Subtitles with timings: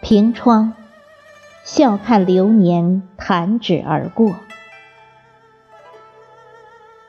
[0.00, 0.74] 凭窗，
[1.64, 4.36] 笑看流年弹指而过。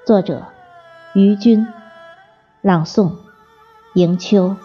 [0.08, 0.48] 作者：
[1.14, 1.68] 于军，
[2.62, 3.12] 朗诵：
[3.94, 4.56] 迎秋。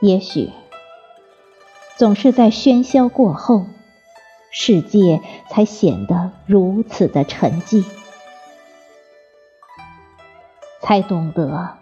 [0.00, 0.50] 也许，
[1.96, 3.66] 总是在喧嚣过后。
[4.58, 7.84] 世界才显得如此的沉寂，
[10.80, 11.76] 才懂得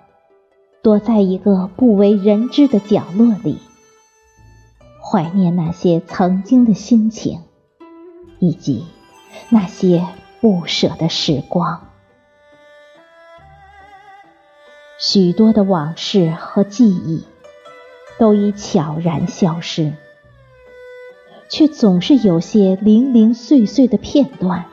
[0.82, 3.60] 躲在一个不为人知的角落里，
[5.00, 7.42] 怀念那些曾经的心情，
[8.40, 8.86] 以及
[9.50, 10.04] 那些
[10.40, 11.86] 不舍的时光。
[14.98, 17.24] 许多的往事和记忆
[18.18, 19.92] 都已悄然消失。
[21.50, 24.64] 却总是有些零零碎碎的片段，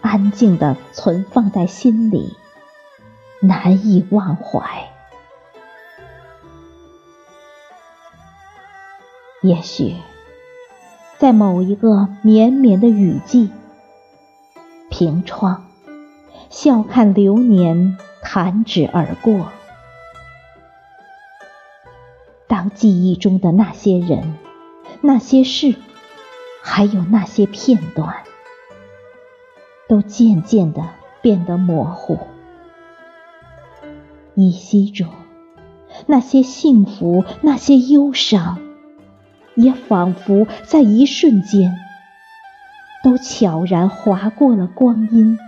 [0.00, 2.36] 安静地存放在心里，
[3.40, 4.90] 难以忘怀。
[9.40, 9.94] 也许，
[11.18, 13.50] 在某一个绵绵的雨季，
[14.90, 15.64] 凭窗，
[16.50, 19.48] 笑看流年弹指而过，
[22.82, 24.34] 记忆中的那些人。
[25.02, 25.76] 那些事，
[26.64, 28.24] 还有那些片段，
[29.88, 30.82] 都渐渐的
[31.20, 32.18] 变得模糊。
[34.34, 35.08] 依稀中，
[36.06, 38.58] 那些幸福，那些忧伤，
[39.54, 41.78] 也仿佛在一瞬间，
[43.04, 45.38] 都悄然划过了光阴。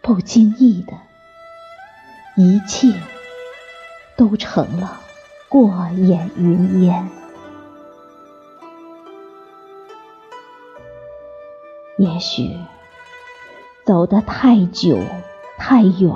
[0.00, 0.94] 不经意的，
[2.34, 2.94] 一切
[4.16, 5.02] 都成了
[5.56, 7.08] 过眼云烟。
[11.96, 12.58] 也许
[13.82, 14.98] 走得太久
[15.56, 16.12] 太远，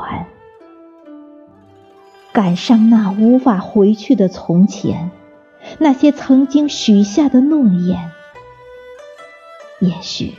[2.32, 5.10] 赶上那无法回去的从前，
[5.78, 8.12] 那些曾经许下的诺言，
[9.78, 10.34] 也许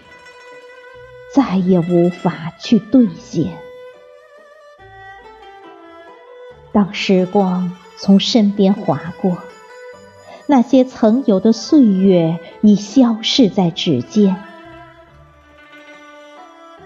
[1.34, 3.58] 再也无法去兑现。
[6.72, 9.38] 当时光从身边划过，
[10.48, 14.36] 那些曾有的岁月已消逝在指尖。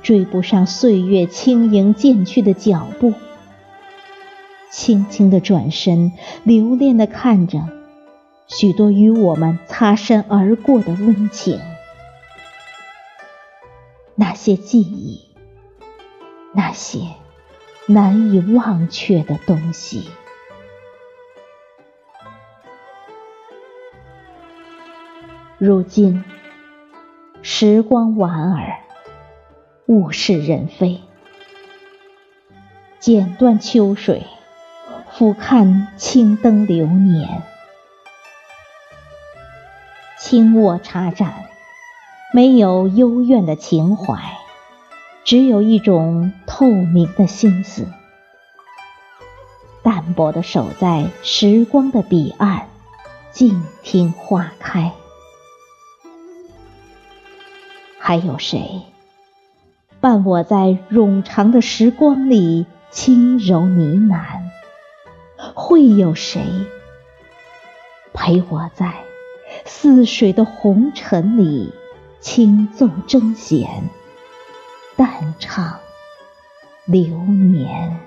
[0.04, 3.14] 追不上岁月轻盈渐去的脚步，
[4.70, 6.12] 轻轻的转身，
[6.44, 7.60] 留恋的看着
[8.48, 11.60] 许多与我们擦身而过的温情，
[14.14, 15.22] 那些记忆，
[16.54, 17.00] 那些
[17.88, 20.04] 难以忘却的东西。
[25.58, 26.26] 如今，
[27.42, 28.82] 时光莞尔。
[29.88, 31.00] 物是人非，
[33.00, 34.26] 剪断秋水，
[35.12, 37.44] 俯瞰青灯流年。
[40.18, 41.46] 轻握茶盏，
[42.34, 44.20] 没有幽怨的情怀，
[45.24, 47.88] 只有一种透明的心思，
[49.84, 52.68] 淡泊的守在时光的彼岸，
[53.32, 54.92] 静听花开。
[58.08, 58.84] 还有谁？
[60.00, 64.42] 伴我在冗长的时光里轻柔呢喃，
[65.56, 66.44] 会有谁
[68.14, 68.94] 陪我在
[69.66, 71.74] 似水的红尘里
[72.20, 73.90] 轻奏筝弦，
[74.96, 75.80] 淡唱
[76.86, 78.00] 流年？